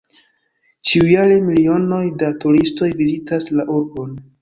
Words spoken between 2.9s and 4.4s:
vizitas la urbon.